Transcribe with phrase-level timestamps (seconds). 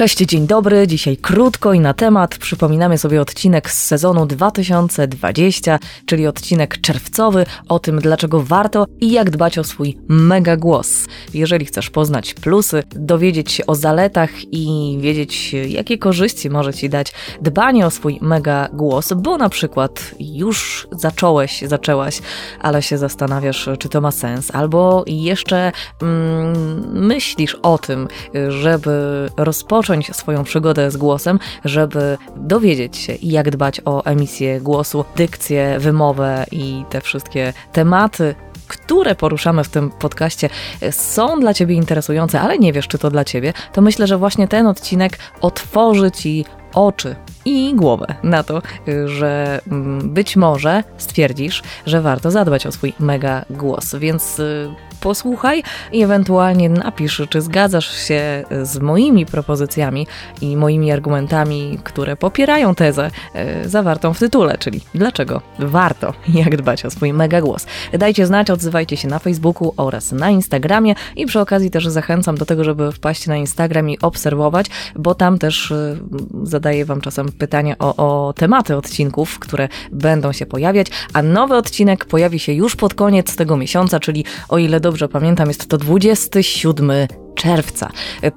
[0.00, 0.86] Cześć, dzień dobry.
[0.86, 7.78] Dzisiaj krótko i na temat przypominamy sobie odcinek z sezonu 2020, czyli odcinek czerwcowy o
[7.78, 11.06] tym, dlaczego warto i jak dbać o swój mega głos.
[11.34, 17.12] Jeżeli chcesz poznać plusy, dowiedzieć się o zaletach i wiedzieć, jakie korzyści może ci dać
[17.42, 22.20] dbanie o swój mega głos, bo na przykład już zacząłeś, zaczęłaś,
[22.60, 28.08] ale się zastanawiasz, czy to ma sens, albo jeszcze mm, myślisz o tym,
[28.48, 35.76] żeby rozpocząć swoją przygodę z głosem, żeby dowiedzieć się, jak dbać o emisję głosu, dykcję,
[35.78, 38.34] wymowę i te wszystkie tematy,
[38.68, 40.48] które poruszamy w tym podcaście,
[40.90, 44.48] są dla Ciebie interesujące, ale nie wiesz, czy to dla Ciebie, to myślę, że właśnie
[44.48, 48.62] ten odcinek otworzy Ci oczy i głowę na to,
[49.06, 53.94] że mm, być może stwierdzisz, że warto zadbać o swój mega głos.
[53.94, 55.62] Więc y, posłuchaj
[55.92, 60.06] i ewentualnie napisz, czy zgadzasz się z moimi propozycjami
[60.40, 66.84] i moimi argumentami, które popierają tezę e, zawartą w tytule, czyli dlaczego warto, jak dbać
[66.84, 67.66] o swój mega głos.
[67.92, 72.46] Dajcie znać, odzywajcie się na Facebooku oraz na Instagramie i przy okazji też zachęcam do
[72.46, 75.96] tego, żeby wpaść na Instagram i obserwować, bo tam też e,
[76.42, 82.04] zadaję Wam czasem pytania o, o tematy odcinków, które będą się pojawiać, a nowy odcinek
[82.04, 85.78] pojawi się już pod koniec tego miesiąca, czyli o ile do dobrze pamiętam, jest to
[85.78, 86.92] 27
[87.34, 87.90] czerwca.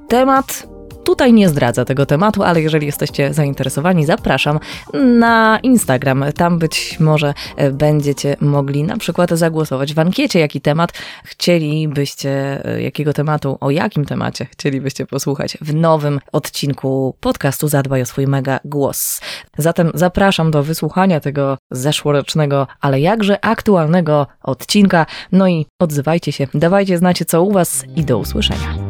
[0.08, 0.73] Temat
[1.04, 4.60] Tutaj nie zdradzę tego tematu, ale jeżeli jesteście zainteresowani, zapraszam
[4.94, 6.26] na Instagram.
[6.36, 10.92] Tam być może e, będziecie mogli na przykład zagłosować w ankiecie, jaki temat
[11.24, 18.06] chcielibyście, e, jakiego tematu, o jakim temacie chcielibyście posłuchać w nowym odcinku podcastu Zadbaj o
[18.06, 19.22] swój mega głos.
[19.58, 25.06] Zatem zapraszam do wysłuchania tego zeszłorocznego, ale jakże aktualnego odcinka.
[25.32, 28.83] No i odzywajcie się, dawajcie znacie co u Was i do usłyszenia.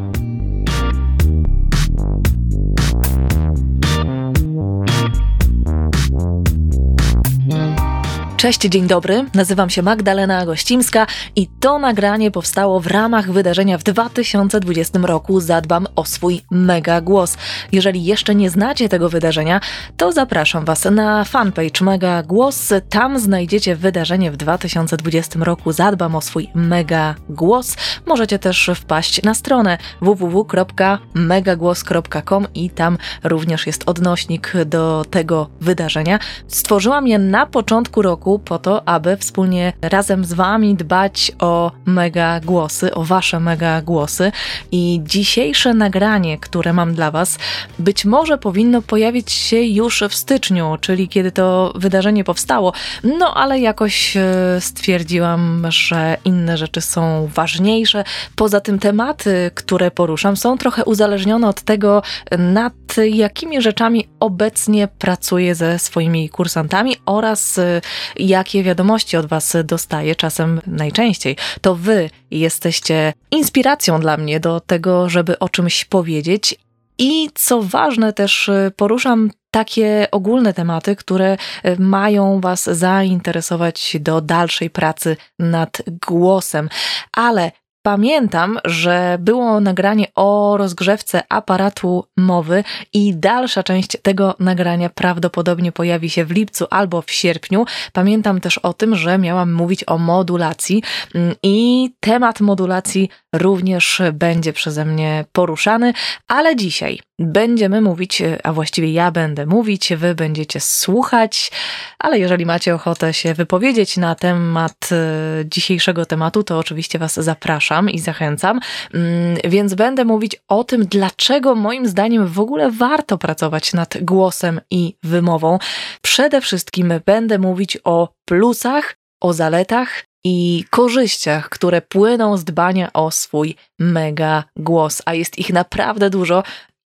[8.43, 9.25] Cześć, dzień dobry.
[9.33, 15.87] Nazywam się Magdalena Gościmska i to nagranie powstało w ramach wydarzenia w 2020 roku Zadbam
[15.95, 17.37] o swój mega głos.
[17.71, 19.59] Jeżeli jeszcze nie znacie tego wydarzenia,
[19.97, 22.73] to zapraszam Was na fanpage Mega Głos.
[22.89, 27.75] Tam znajdziecie wydarzenie w 2020 roku Zadbam o swój mega głos.
[28.05, 36.19] Możecie też wpaść na stronę www.megagłos.com i tam również jest odnośnik do tego wydarzenia.
[36.47, 42.39] Stworzyłam je na początku roku po to, aby wspólnie razem z Wami dbać o mega
[42.39, 44.31] głosy, o Wasze mega głosy.
[44.71, 47.39] I dzisiejsze nagranie, które mam dla Was,
[47.79, 52.73] być może powinno pojawić się już w styczniu, czyli kiedy to wydarzenie powstało.
[53.03, 54.23] No ale jakoś e,
[54.59, 58.03] stwierdziłam, że inne rzeczy są ważniejsze.
[58.35, 62.01] Poza tym tematy, które poruszam, są trochę uzależnione od tego,
[62.37, 62.73] nad
[63.05, 67.81] jakimi rzeczami obecnie pracuję ze swoimi kursantami oraz e,
[68.27, 75.09] jakie wiadomości od Was dostaję, czasem najczęściej, to Wy jesteście inspiracją dla mnie do tego,
[75.09, 76.55] żeby o czymś powiedzieć.
[76.97, 84.21] I co ważne, też y, poruszam takie ogólne tematy, które y, mają Was zainteresować do
[84.21, 86.69] dalszej pracy nad głosem.
[87.11, 87.51] Ale
[87.85, 92.63] Pamiętam, że było nagranie o rozgrzewce aparatu mowy
[92.93, 97.65] i dalsza część tego nagrania prawdopodobnie pojawi się w lipcu albo w sierpniu.
[97.93, 100.83] Pamiętam też o tym, że miałam mówić o modulacji
[101.15, 105.93] mm, i temat modulacji również będzie przeze mnie poruszany,
[106.27, 111.51] ale dzisiaj będziemy mówić, a właściwie ja będę mówić, wy będziecie słuchać,
[111.99, 117.89] ale jeżeli macie ochotę się wypowiedzieć na temat e, dzisiejszego tematu, to oczywiście was zapraszam
[117.89, 118.59] i zachęcam,
[118.93, 124.61] mm, więc będę mówić o tym, dlaczego moim zdaniem w ogóle warto pracować nad głosem
[124.71, 125.59] i wymową.
[126.01, 133.11] Przede wszystkim będę mówić o plusach, o zaletach i korzyściach, które płyną z dbania o
[133.11, 136.43] swój mega głos, a jest ich naprawdę dużo.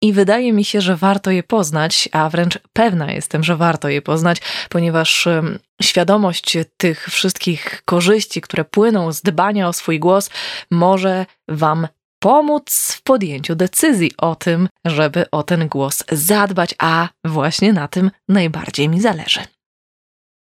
[0.03, 4.03] I wydaje mi się, że warto je poznać, a wręcz pewna jestem, że warto je
[4.03, 4.39] poznać,
[4.69, 5.29] ponieważ
[5.83, 10.31] świadomość tych wszystkich korzyści, które płyną z dbania o swój głos,
[10.71, 11.89] może Wam
[12.23, 18.11] pomóc w podjęciu decyzji o tym, żeby o ten głos zadbać, a właśnie na tym
[18.29, 19.41] najbardziej mi zależy.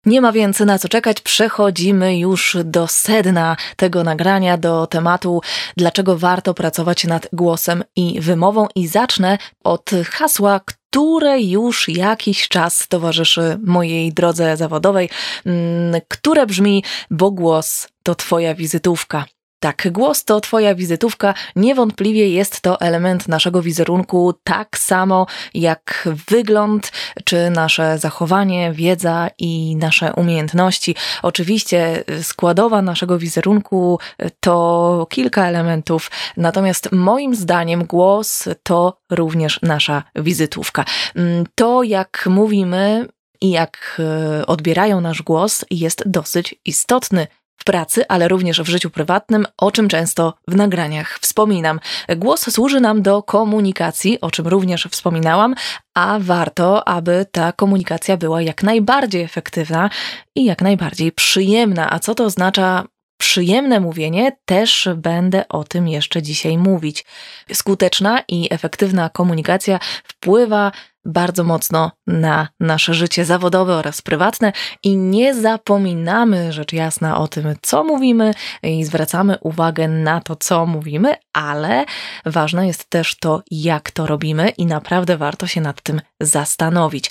[0.06, 5.40] Nie ma więc na co czekać, przechodzimy już do sedna tego nagrania, do tematu,
[5.76, 12.88] dlaczego warto pracować nad głosem i wymową, i zacznę od hasła, które już jakiś czas
[12.88, 15.08] towarzyszy mojej drodze zawodowej,
[15.46, 19.24] mm, które brzmi: Bo głos to Twoja wizytówka.
[19.62, 21.34] Tak, głos to Twoja wizytówka.
[21.56, 26.92] Niewątpliwie jest to element naszego wizerunku, tak samo jak wygląd,
[27.24, 30.94] czy nasze zachowanie, wiedza i nasze umiejętności.
[31.22, 33.98] Oczywiście składowa naszego wizerunku
[34.40, 40.84] to kilka elementów, natomiast moim zdaniem głos to również nasza wizytówka.
[41.16, 43.08] Mm, to, jak mówimy,
[43.42, 44.00] i jak
[44.40, 47.26] e, odbierają nasz głos, jest dosyć istotny
[47.62, 51.80] w pracy, ale również w życiu prywatnym, o czym często w nagraniach wspominam.
[52.16, 55.54] Głos służy nam do komunikacji, o czym również wspominałam,
[55.94, 59.90] a warto, aby ta komunikacja była jak najbardziej efektywna
[60.36, 61.92] i jak najbardziej przyjemna.
[61.92, 62.84] A co to oznacza
[63.16, 67.04] przyjemne mówienie, też będę o tym jeszcze dzisiaj mówić.
[67.52, 70.72] Skuteczna i efektywna komunikacja wpływa
[71.04, 74.52] bardzo mocno na nasze życie zawodowe oraz prywatne
[74.82, 80.66] i nie zapominamy, rzecz jasna, o tym, co mówimy i zwracamy uwagę na to, co
[80.66, 81.84] mówimy, ale
[82.26, 87.10] ważne jest też to, jak to robimy i naprawdę warto się nad tym zastanowić.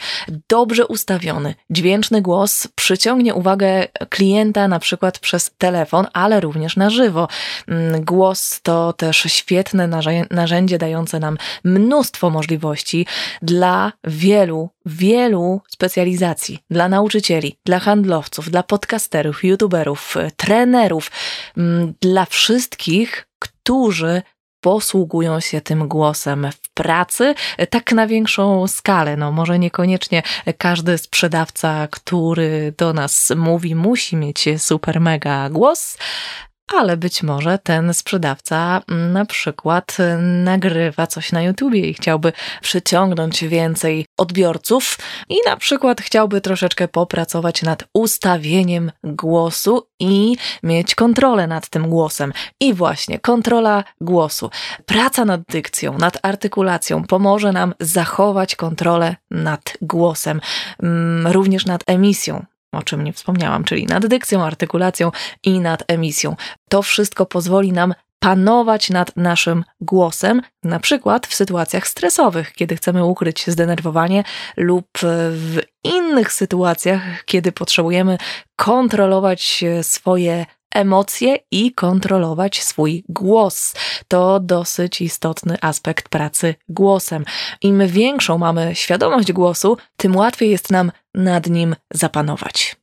[0.50, 7.28] Dobrze ustawiony, dźwięczny głos przyciągnie uwagę klienta na przykład przez telefon, ale również na żywo.
[7.68, 9.88] Mm, głos to też świetne
[10.32, 13.06] narzędzie dające nam mnóstwo możliwości
[13.42, 16.60] dla wielu, wielu specjalizacji.
[16.70, 21.12] Dla nauczycieli, dla handlowców, dla podcasterów, youtuberów, trenerów,
[21.58, 23.28] mm, dla wszystkich,
[23.64, 24.22] którzy
[24.62, 27.36] posługują się tym głosem w pracy,
[27.70, 29.18] tak na większą skalę.
[29.18, 30.24] No, może niekoniecznie
[30.58, 35.98] każdy sprzedawca, który do nas mówi, musi mieć super mega głos,
[36.74, 39.98] ale być może ten sprzedawca mm, na przykład
[40.44, 44.98] nagrywa coś na YouTubie i chciałby przyciągnąć więcej odbiorców
[45.30, 52.34] i na przykład chciałby troszeczkę popracować nad ustawieniem głosu i mieć kontrolę nad tym głosem.
[52.60, 54.50] I właśnie kontrola głosu,
[54.86, 60.42] praca nad dykcją, nad artykulacją pomoże nam zachować kontrolę nad głosem,
[60.84, 65.12] mm, również nad emisją o czym nie wspomniałam, czyli nad dykcją, artykulacją
[65.44, 66.36] i nad emisją.
[66.70, 73.06] To wszystko pozwoli nam panować nad naszym głosem, na przykład w sytuacjach stresowych, kiedy chcemy
[73.06, 74.24] ukryć zdenerwowanie
[74.58, 74.86] lub
[75.32, 78.18] w innych sytuacjach, kiedy potrzebujemy
[78.56, 80.46] kontrolować swoje
[80.76, 83.76] emocje i kontrolować swój głos.
[84.08, 87.26] To dosyć istotny aspekt pracy głosem.
[87.62, 92.76] Im większą mamy świadomość głosu, tym łatwiej jest nam nad nim zapanować.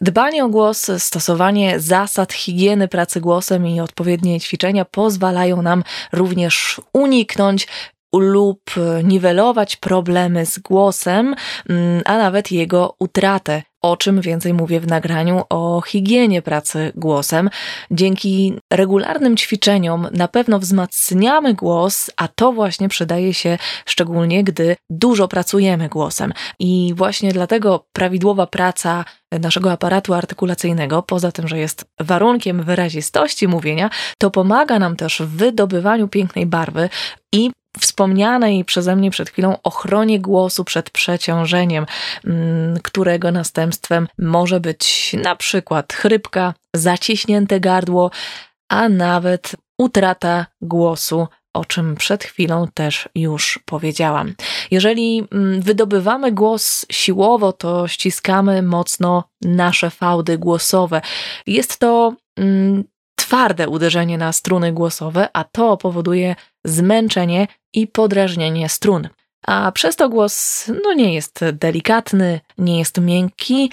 [0.00, 7.68] Dbanie o głos, stosowanie zasad higieny pracy głosem i odpowiednie ćwiczenia pozwalają nam również uniknąć
[8.14, 8.60] lub
[9.04, 11.34] niwelować problemy z głosem,
[11.68, 17.50] mm, a nawet jego utratę o czym więcej mówię w nagraniu o higienie pracy głosem.
[17.90, 25.28] Dzięki regularnym ćwiczeniom na pewno wzmacniamy głos, a to właśnie przydaje się szczególnie, gdy dużo
[25.28, 26.32] pracujemy głosem.
[26.58, 33.90] I właśnie dlatego prawidłowa praca naszego aparatu artykulacyjnego, poza tym, że jest warunkiem wyrazistości mówienia,
[34.18, 36.88] to pomaga nam też w wydobywaniu pięknej barwy
[37.32, 41.86] i wspomnianej przeze mnie przed chwilą ochronie głosu przed przeciążeniem,
[42.24, 48.10] mm, którego następstwem może być na przykład chrypka, zaciśnięte gardło,
[48.68, 51.26] a nawet utrata głosu
[51.58, 54.34] o czym przed chwilą też już powiedziałam.
[54.70, 61.00] Jeżeli mm, wydobywamy głos siłowo, to ściskamy mocno nasze fałdy głosowe.
[61.46, 62.84] Jest to mm,
[63.28, 69.08] twarde uderzenie na struny głosowe, a to powoduje zmęczenie i podrażnienie strun.
[69.46, 73.70] A przez to głos no, nie jest delikatny, nie jest miękki,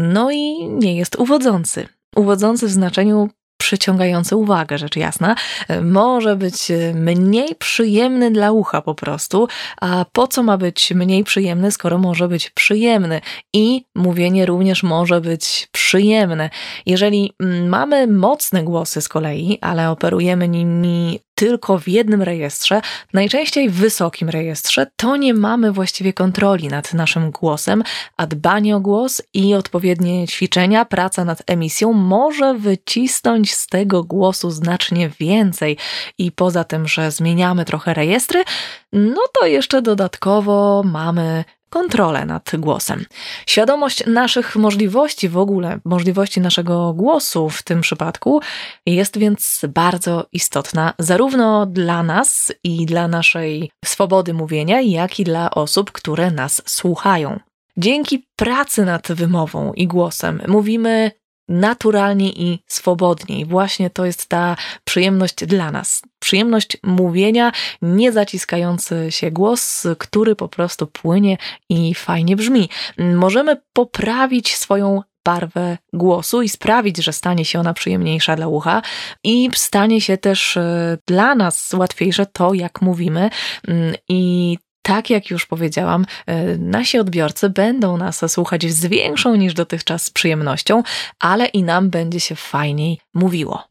[0.00, 1.88] no i nie jest uwodzący.
[2.16, 5.34] Uwodzący w znaczeniu przyciągający uwagę, rzecz jasna,
[5.82, 9.48] może być mniej przyjemny dla ucha po prostu.
[9.80, 13.20] A po co ma być mniej przyjemny, skoro może być przyjemny?
[13.54, 16.50] I mówienie również może być przyjemne.
[16.86, 17.32] Jeżeli
[17.68, 22.80] mamy mocne głosy z kolei, ale operujemy nimi tylko w jednym rejestrze,
[23.12, 27.82] najczęściej w wysokim rejestrze, to nie mamy właściwie kontroli nad naszym głosem,
[28.16, 34.50] a dbanie o głos i odpowiednie ćwiczenia, praca nad emisją może wycisnąć z tego głosu
[34.50, 35.76] znacznie więcej.
[36.18, 38.44] I poza tym, że zmieniamy trochę rejestry,
[38.92, 43.04] no to jeszcze dodatkowo mamy kontrolę nad głosem.
[43.46, 48.40] Świadomość naszych możliwości w ogóle, możliwości naszego głosu w tym przypadku
[48.86, 55.50] jest więc bardzo istotna zarówno dla nas i dla naszej swobody mówienia, jak i dla
[55.50, 57.40] osób, które nas słuchają.
[57.76, 61.10] Dzięki pracy nad wymową i głosem mówimy
[61.48, 63.44] naturalniej i swobodniej.
[63.44, 66.02] Właśnie to jest ta przyjemność dla nas.
[66.18, 67.52] Przyjemność mówienia,
[67.82, 71.36] nie zaciskający się głos, który po prostu płynie
[71.68, 72.68] i fajnie brzmi.
[72.98, 78.82] Możemy poprawić swoją barwę głosu i sprawić, że stanie się ona przyjemniejsza dla ucha
[79.24, 83.30] i stanie się też e, dla nas łatwiejsze to, jak mówimy
[83.68, 89.54] mm, i tak jak już powiedziałam, e, nasi odbiorcy będą nas słuchać z większą niż
[89.54, 90.82] dotychczas przyjemnością,
[91.18, 93.64] ale i nam będzie się fajniej mówiło.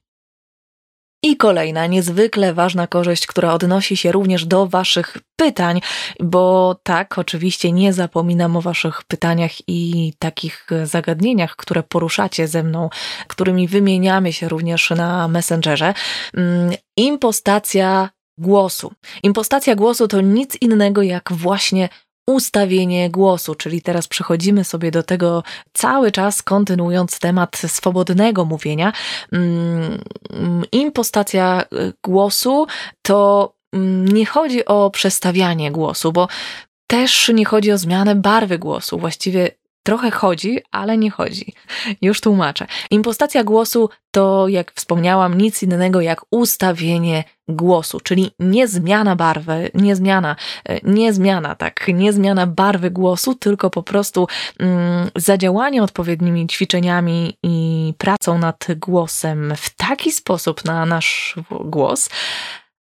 [1.24, 5.82] I kolejna niezwykle ważna korzyść, która odnosi się również do Waszych pytań,
[6.20, 12.90] bo tak, oczywiście nie zapominam o Waszych pytaniach i takich zagadnieniach, które poruszacie ze mną,
[13.28, 15.94] którymi wymieniamy się również na Messengerze.
[16.34, 18.94] Mm, impostacja głosu.
[19.24, 21.90] Impostacja głosu to nic innego jak właśnie
[22.28, 28.94] ustawienie głosu, czyli teraz przechodzimy sobie do tego cały czas kontynuując temat swobodnego mówienia.
[29.32, 30.02] Mm,
[30.72, 32.68] impostacja y, głosu
[33.02, 36.28] to mm, nie chodzi o przestawianie głosu, bo
[36.88, 39.00] też nie chodzi o zmianę barwy głosu.
[39.00, 39.52] Właściwie
[39.88, 41.54] Trochę chodzi, ale nie chodzi.
[42.02, 42.68] Już tłumaczę.
[42.92, 49.96] Impostacja głosu to, jak wspomniałam, nic innego jak ustawienie głosu, czyli nie zmiana barwy, nie
[49.96, 50.36] zmiana,
[50.70, 54.28] e, nie zmiana, tak, nie zmiana barwy głosu, tylko po prostu
[54.60, 62.10] mm, zadziałanie odpowiednimi ćwiczeniami i pracą nad głosem w taki sposób na nasz głos,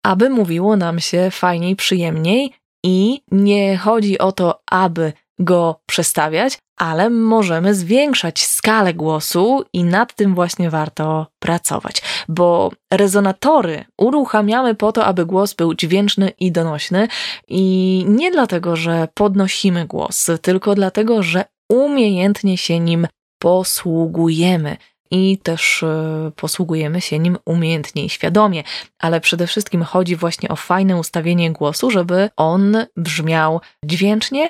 [0.04, 7.10] aby mówiło nam się fajniej, przyjemniej i nie chodzi o to, aby go przestawiać, ale
[7.10, 15.06] możemy zwiększać skalę głosu i nad tym właśnie warto pracować, bo rezonatory uruchamiamy po to,
[15.06, 17.08] aby głos był dźwięczny i donośny
[17.48, 23.08] i nie dlatego, że podnosimy głos, tylko dlatego, że umiejętnie się nim
[23.40, 24.78] posługujemy
[25.12, 28.64] i też e, posługujemy się nim umiejętnie i świadomie,
[29.00, 34.50] ale przede wszystkim chodzi właśnie o fajne ustawienie głosu, żeby on brzmiał dźwięcznie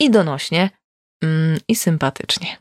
[0.00, 0.70] i donośnie,
[1.68, 2.56] i sympatycznie.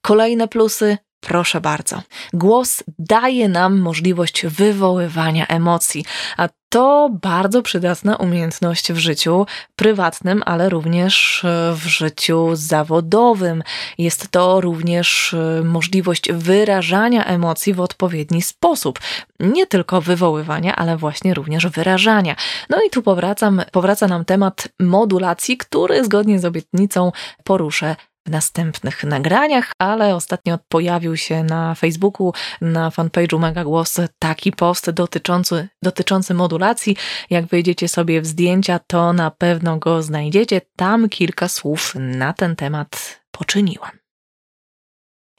[0.00, 2.02] Kolejne plusy Proszę bardzo.
[2.32, 6.04] Głos daje nam możliwość wywoływania emocji,
[6.36, 13.62] a to bardzo przydatna umiejętność w życiu prywatnym, ale również e, w życiu zawodowym.
[13.98, 18.98] Jest to również e, możliwość wyrażania emocji w odpowiedni sposób.
[19.40, 22.36] Nie tylko wywoływania, ale właśnie również wyrażania.
[22.70, 27.12] No i tu powracam, powraca nam temat modulacji, który zgodnie z obietnicą
[27.44, 34.52] poruszę w następnych nagraniach, ale ostatnio pojawił się na Facebooku, na fanpage'u Mega Głos taki
[34.52, 36.96] post dotyczący, dotyczący modulacji.
[37.30, 40.60] Jak wejdziecie sobie w zdjęcia, to na pewno go znajdziecie.
[40.76, 43.90] Tam kilka słów na ten temat poczyniłam.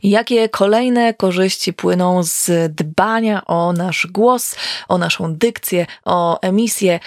[0.03, 4.55] Jakie kolejne korzyści płyną z dbania o nasz głos,
[4.87, 6.99] o naszą dykcję, o emisję?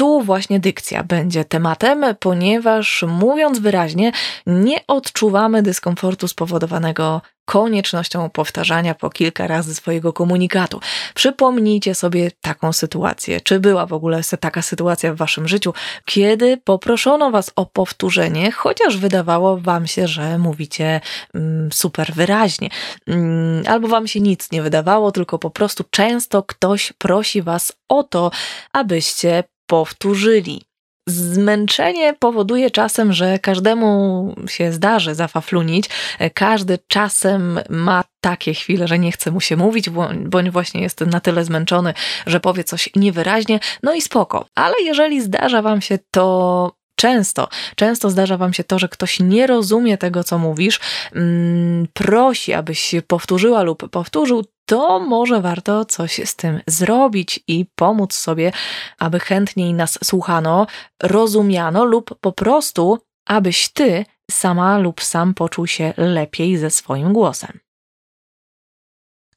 [0.00, 4.12] Tu właśnie dykcja będzie tematem, ponieważ mówiąc wyraźnie,
[4.46, 10.80] nie odczuwamy dyskomfortu spowodowanego koniecznością powtarzania po kilka razy swojego komunikatu.
[11.14, 13.40] Przypomnijcie sobie taką sytuację.
[13.40, 18.96] Czy była w ogóle taka sytuacja w waszym życiu, kiedy poproszono was o powtórzenie, chociaż
[18.96, 21.00] wydawało wam się, że mówicie
[21.34, 22.68] mm, super wyraźnie,
[23.06, 28.02] mm, albo wam się nic nie wydawało, tylko po prostu często ktoś prosi was o
[28.02, 28.30] to,
[28.72, 30.62] abyście powtórzyli.
[31.08, 35.90] Zmęczenie powoduje czasem, że każdemu się zdarzy zafaflunić.
[36.34, 39.90] Każdy czasem ma takie chwile, że nie chce mu się mówić,
[40.26, 41.94] bądź właśnie jest na tyle zmęczony,
[42.26, 43.60] że powie coś niewyraźnie.
[43.82, 44.46] No i spoko.
[44.54, 49.46] Ale jeżeli zdarza wam się to często, często zdarza wam się to, że ktoś nie
[49.46, 50.80] rozumie tego, co mówisz,
[51.14, 58.14] mm, prosi, abyś powtórzyła lub powtórzył, to może warto coś z tym zrobić i pomóc
[58.14, 58.52] sobie,
[58.98, 60.66] aby chętniej nas słuchano,
[61.02, 67.60] rozumiano lub po prostu, abyś ty sama lub sam poczuł się lepiej ze swoim głosem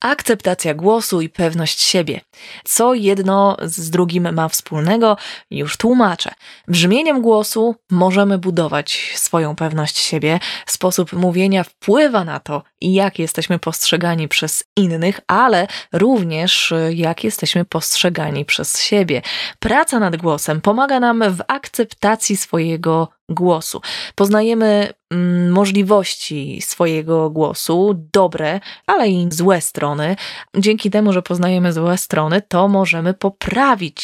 [0.03, 2.21] akceptacja głosu i pewność siebie.
[2.63, 5.17] Co jedno z drugim ma wspólnego,
[5.51, 6.31] już tłumaczę.
[6.67, 10.39] Brzmieniem głosu możemy budować swoją pewność siebie.
[10.65, 18.45] Sposób mówienia wpływa na to, jak jesteśmy postrzegani przez innych, ale również jak jesteśmy postrzegani
[18.45, 19.21] przez siebie.
[19.59, 23.81] Praca nad głosem pomaga nam w akceptacji swojego głosu.
[24.15, 30.15] Poznajemy mm, możliwości swojego głosu, dobre, ale i złe strony.
[30.57, 34.01] Dzięki temu, że poznajemy złe strony, to możemy poprawić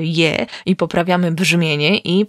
[0.00, 2.26] je i poprawiamy brzmienie i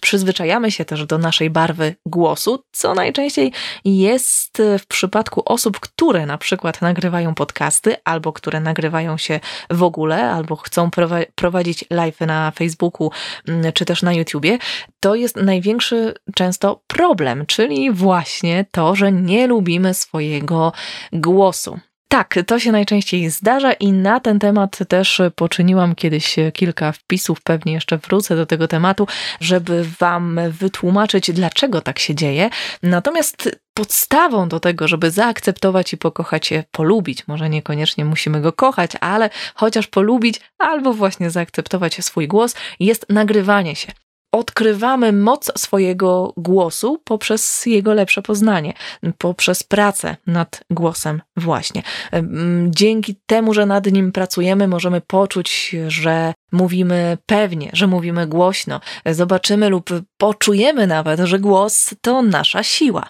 [0.00, 3.52] przyzwyczajamy się też do naszej barwy głosu, co najczęściej
[3.84, 9.40] jest w przypadku osób, które na przykład nagrywają podcasty albo które nagrywają się
[9.70, 10.90] w ogóle, albo chcą
[11.34, 13.10] prowadzić live na Facebooku
[13.48, 14.58] mm, czy też na YouTubie.
[15.00, 20.72] To jest największy często problem, czyli właśnie to, że nie lubimy swojego
[21.12, 21.78] głosu.
[22.08, 27.72] Tak, to się najczęściej zdarza i na ten temat też poczyniłam kiedyś kilka wpisów, pewnie
[27.72, 29.06] jeszcze wrócę do tego tematu,
[29.40, 32.50] żeby Wam wytłumaczyć, dlaczego tak się dzieje.
[32.82, 38.90] Natomiast podstawą do tego, żeby zaakceptować i pokochać się, polubić, może niekoniecznie musimy go kochać,
[39.00, 43.92] ale chociaż polubić albo właśnie zaakceptować swój głos, jest nagrywanie się
[44.38, 48.74] odkrywamy moc swojego głosu poprzez jego lepsze poznanie,
[49.18, 51.82] poprzez pracę nad głosem właśnie.
[52.68, 58.80] Dzięki temu, że nad nim pracujemy, możemy poczuć, że mówimy pewnie, że mówimy głośno.
[59.06, 63.08] Zobaczymy lub poczujemy nawet, że głos to nasza siła.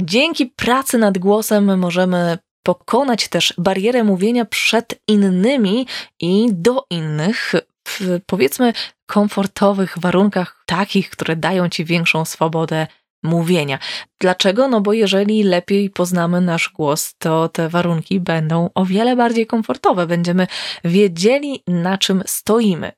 [0.00, 5.86] Dzięki pracy nad głosem możemy pokonać też barierę mówienia przed innymi
[6.20, 7.52] i do innych
[7.88, 8.72] w powiedzmy
[9.06, 12.86] komfortowych warunkach, takich, które dają ci większą swobodę
[13.22, 13.78] mówienia.
[14.20, 14.68] Dlaczego?
[14.68, 20.06] No bo jeżeli lepiej poznamy nasz głos, to te warunki będą o wiele bardziej komfortowe.
[20.06, 20.46] Będziemy
[20.84, 22.92] wiedzieli, na czym stoimy.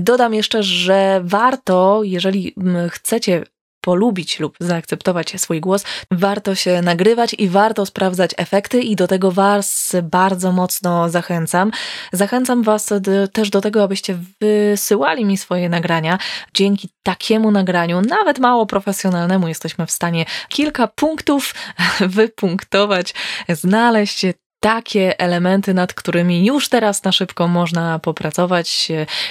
[0.00, 2.54] Dodam jeszcze, że warto, jeżeli
[2.90, 3.44] chcecie
[3.86, 9.32] polubić lub zaakceptować swój głos, warto się nagrywać i warto sprawdzać efekty i do tego
[9.32, 11.70] Was bardzo mocno zachęcam.
[12.12, 12.88] Zachęcam Was
[13.32, 16.18] też do tego, abyście wysyłali mi swoje nagrania.
[16.54, 21.54] Dzięki takiemu nagraniu, nawet mało profesjonalnemu, jesteśmy w stanie kilka punktów
[22.18, 23.14] wypunktować,
[23.48, 24.26] znaleźć
[24.60, 28.88] takie elementy, nad którymi już teraz na szybko można popracować.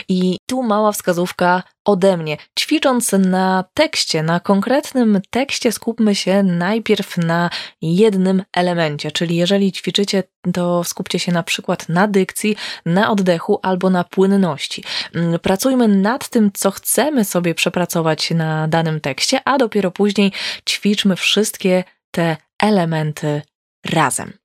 [0.10, 2.38] I tu mała wskazówka ode mnie.
[2.60, 7.50] Ćwicząc na tekście, na konkretnym tekście, skupmy się najpierw na
[7.82, 12.56] jednym elemencie, czyli jeżeli ćwiczycie, to skupcie się na przykład na dykcji,
[12.86, 14.84] na oddechu albo na płynności.
[15.16, 20.32] Mm, pracujmy nad tym, co chcemy sobie przepracować na danym tekście, a dopiero później
[20.70, 23.42] ćwiczmy wszystkie te elementy
[23.86, 24.45] razem.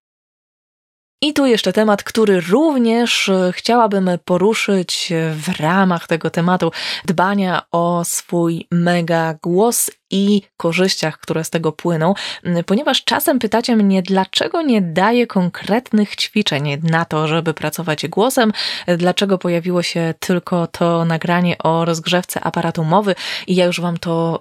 [1.23, 6.73] I tu jeszcze temat, który również e, chciałabym poruszyć w ramach tego tematu.
[7.05, 12.15] Dbania o swój mega głos i korzyściach, które z tego płyną,
[12.67, 18.53] ponieważ czasem pytacie mnie, dlaczego nie daję konkretnych ćwiczeń na to, żeby pracować głosem,
[18.99, 23.15] dlaczego pojawiło się tylko to nagranie o rozgrzewce aparatu mowy?
[23.47, 24.41] I ja już Wam to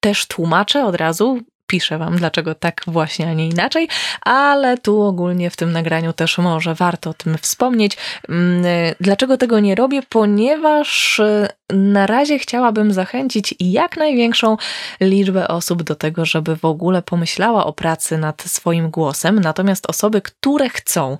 [0.00, 3.88] też tłumaczę od razu, piszę Wam, dlaczego tak właśnie, a nie inaczej,
[4.20, 7.96] ale tu ogólnie w tym nagraniu też może warto o tym wspomnieć.
[8.28, 8.64] Mm,
[9.00, 10.02] dlaczego tego nie robię?
[10.08, 14.56] Ponieważ y, na razie chciałabym zachęcić jak największą
[15.00, 20.22] liczbę osób do tego, żeby w ogóle pomyślała o pracy nad swoim głosem, natomiast osoby,
[20.22, 21.18] które chcą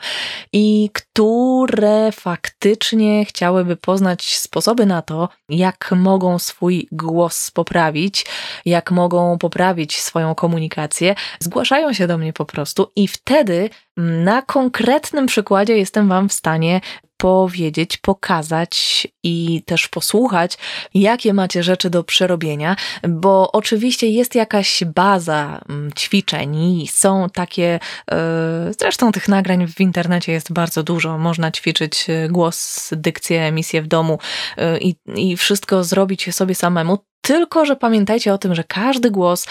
[0.53, 8.27] i które faktycznie chciałyby poznać sposoby na to, jak mogą swój głos poprawić,
[8.65, 15.27] jak mogą poprawić swoją komunikację, zgłaszają się do mnie po prostu i wtedy na konkretnym
[15.27, 16.81] przykładzie jestem Wam w stanie
[17.17, 20.59] powiedzieć, pokazać i też posłuchać,
[20.95, 22.77] jakie macie rzeczy do przerobienia,
[23.09, 29.81] bo oczywiście jest jakaś baza mm, ćwiczeń i są takie, e, zresztą tych nagrań w
[29.81, 34.19] internecie jest bardzo dużo, można ćwiczyć e, głos, dykcję, emisję w domu
[34.57, 36.99] e, i, i wszystko zrobić sobie samemu.
[37.21, 39.47] Tylko, że pamiętajcie o tym, że każdy głos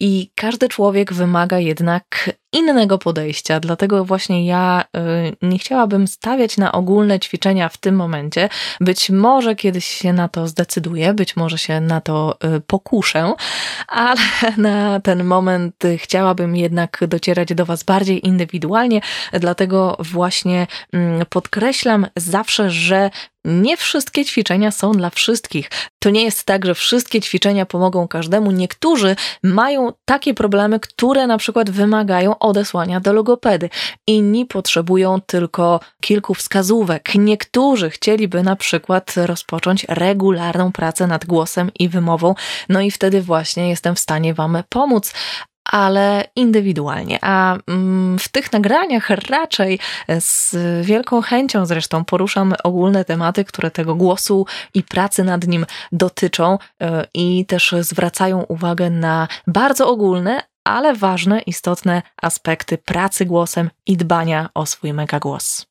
[0.00, 3.60] i każdy człowiek wymaga jednak innego podejścia.
[3.60, 4.84] Dlatego właśnie ja
[5.42, 8.48] y, nie chciałabym stawiać na ogólne ćwiczenia w tym momencie.
[8.80, 13.32] Być może kiedyś się na to zdecyduję, być może się na to y, pokuszę,
[13.88, 14.20] ale
[14.56, 19.00] na ten moment chciałabym jednak docierać do Was bardziej indywidualnie.
[19.32, 23.10] Dlatego właśnie mm, podkreślam zawsze, że
[23.46, 25.70] nie wszystkie ćwiczenia są dla wszystkich.
[25.98, 28.50] To nie jest tak, że wszystkie ćwiczenia pomogą każdemu.
[28.50, 33.70] Niektórzy mają takie problemy, które na przykład wymagają odesłania do logopedy.
[34.06, 37.14] Inni potrzebują tylko kilku wskazówek.
[37.14, 42.34] Niektórzy chcieliby na przykład rozpocząć regularną pracę nad głosem i wymową,
[42.68, 45.12] no i wtedy właśnie jestem w stanie Wam pomóc
[45.66, 47.18] ale indywidualnie.
[47.22, 49.78] A mm, w tych nagraniach raczej
[50.20, 56.58] z wielką chęcią zresztą poruszam ogólne tematy, które tego głosu i pracy nad nim dotyczą
[56.82, 63.96] e, i też zwracają uwagę na bardzo ogólne, ale ważne, istotne aspekty pracy głosem i
[63.96, 65.66] dbania o swój megagłos.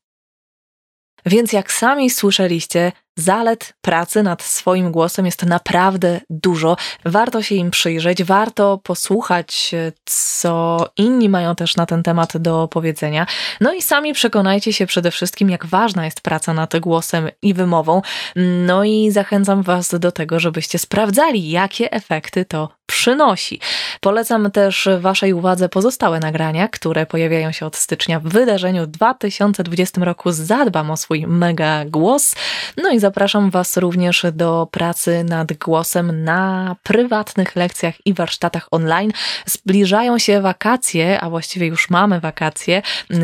[1.26, 6.76] Więc jak sami słyszeliście, Zalet pracy nad swoim głosem jest naprawdę dużo.
[7.04, 9.74] Warto się im przyjrzeć, warto posłuchać,
[10.04, 13.26] co inni mają też na ten temat do powiedzenia.
[13.60, 18.02] No i sami przekonajcie się przede wszystkim, jak ważna jest praca nad głosem i wymową.
[18.66, 23.60] No i zachęcam Was do tego, żebyście sprawdzali, jakie efekty to przynosi.
[24.00, 30.04] Polecam też Waszej uwadze pozostałe nagrania, które pojawiają się od stycznia w wydarzeniu w 2020
[30.04, 32.34] roku Zadbam o swój mega głos.
[32.76, 39.12] No i zapraszam Was również do pracy nad głosem na prywatnych lekcjach i warsztatach online.
[39.46, 42.82] Zbliżają się wakacje, a właściwie już mamy wakacje,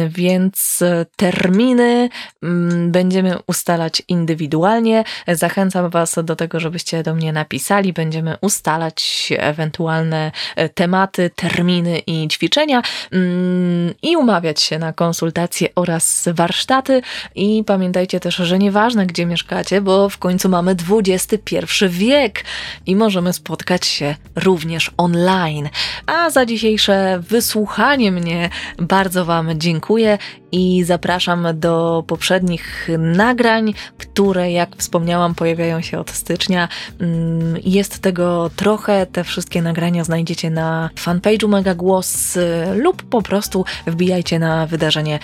[0.08, 0.84] więc
[1.16, 2.08] terminy
[2.42, 5.04] mm, będziemy ustalać indywidualnie.
[5.28, 7.92] Zachęcam Was do tego, żebyście do mnie napisali.
[7.92, 16.28] Będziemy ustalać ewentualne e, tematy, terminy i ćwiczenia mm, i umawiać się na konsultacje oraz
[16.32, 17.02] warsztaty.
[17.34, 21.56] I pamiętajcie też, że nieważne gdzie mieszkacie, bo w końcu mamy XXI
[21.88, 22.44] wiek
[22.86, 25.68] i możemy spotkać się również online.
[26.06, 30.18] A za dzisiejsze wysłuchanie mnie bardzo Wam dziękuję
[30.52, 36.68] i zapraszam do poprzednich nagrań, które, jak wspomniałam, pojawiają się od stycznia.
[37.00, 42.38] Mm, jest tego trochę, te wszystkie nagrania znajdziecie na fanpage'u Mega Głos
[42.74, 45.18] lub po prostu wbijajcie na wydarzenie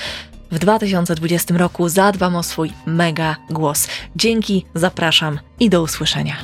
[0.51, 3.89] w 2020 roku zadbam o swój mega głos.
[4.17, 6.37] Dzięki, zapraszam i do usłyszenia.